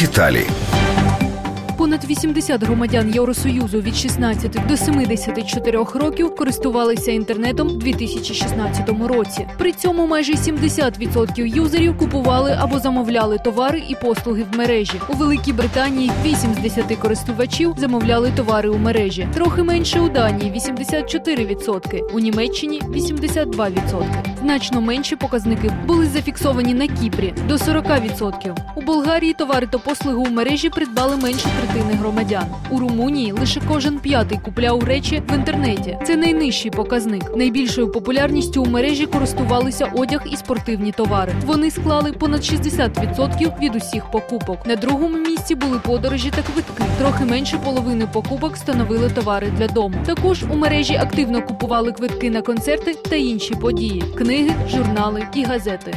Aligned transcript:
Деталі. 0.00 0.46
Понад 1.78 2.04
80 2.04 2.62
громадян 2.62 3.14
Євросоюзу 3.14 3.80
від 3.80 3.96
16 3.96 4.66
до 4.68 4.76
74 4.76 5.84
років 5.94 6.36
користувалися 6.36 7.12
інтернетом 7.12 7.68
у 7.68 7.72
2016 7.72 8.88
році. 9.08 9.46
При 9.58 9.72
цьому 9.72 10.06
майже 10.06 10.32
70% 10.32 11.46
юзерів 11.46 11.98
купували 11.98 12.56
або 12.60 12.78
замовляли 12.78 13.38
товари 13.38 13.82
і 13.88 13.94
послуги 13.94 14.46
в 14.52 14.56
мережі. 14.56 15.00
У 15.08 15.12
Великій 15.12 15.52
Британії 15.52 16.10
8 16.24 16.54
з 16.54 16.58
10 16.58 16.96
користувачів 16.96 17.74
замовляли 17.78 18.32
товари 18.36 18.68
у 18.68 18.78
мережі. 18.78 19.28
Трохи 19.34 19.62
менше 19.62 20.00
у 20.00 20.08
Данії 20.08 20.52
84%, 20.52 22.00
у 22.14 22.18
Німеччині 22.18 22.82
82%. 22.88 24.35
Значно 24.46 24.80
менші 24.80 25.16
показники 25.16 25.72
були 25.86 26.06
зафіксовані 26.06 26.74
на 26.74 26.86
Кіпрі 26.88 27.34
до 27.48 27.54
40%. 27.54 28.56
У 28.74 28.82
Болгарії 28.82 29.32
товари 29.32 29.66
та 29.66 29.78
послуги 29.78 30.16
у 30.16 30.30
мережі 30.30 30.68
придбали 30.68 31.16
менше 31.16 31.48
третини 31.60 31.92
громадян. 31.92 32.44
У 32.70 32.78
Румунії 32.78 33.32
лише 33.32 33.60
кожен 33.68 33.98
п'ятий 33.98 34.38
купляв 34.38 34.84
речі 34.84 35.22
в 35.28 35.34
інтернеті. 35.34 35.98
Це 36.06 36.16
найнижчий 36.16 36.70
показник. 36.70 37.36
Найбільшою 37.36 37.92
популярністю 37.92 38.62
у 38.62 38.66
мережі 38.66 39.06
користувалися 39.06 39.92
одяг 39.94 40.26
і 40.32 40.36
спортивні 40.36 40.92
товари. 40.92 41.32
Вони 41.46 41.70
склали 41.70 42.12
понад 42.12 42.40
60% 42.40 43.60
від 43.60 43.76
усіх 43.76 44.10
покупок. 44.10 44.66
На 44.66 44.76
другому 44.76 45.18
місці 45.18 45.54
були 45.54 45.78
подорожі 45.78 46.30
та 46.30 46.42
квитки. 46.42 46.84
Трохи 46.98 47.24
менше 47.24 47.58
половини 47.64 48.08
покупок 48.12 48.56
становили 48.56 49.10
товари 49.10 49.52
для 49.58 49.68
дому. 49.68 49.96
Також 50.06 50.42
у 50.52 50.56
мережі 50.56 50.94
активно 50.94 51.42
купували 51.42 51.92
квитки 51.92 52.30
на 52.30 52.42
концерти 52.42 52.94
та 52.94 53.16
інші 53.16 53.54
події: 53.54 54.04
книги, 54.18 54.35
журнали 54.68 55.26
і 55.34 55.44
газети. 55.44 55.94